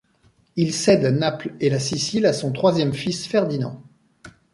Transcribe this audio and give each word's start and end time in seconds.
Il 0.55 0.73
cède 0.73 1.03
Naples 1.05 1.53
et 1.59 1.69
la 1.69 1.77
Sicile 1.79 2.25
à 2.25 2.33
son 2.33 2.51
troisième 2.51 2.91
fils 2.91 3.27
Ferdinand. 3.27 3.83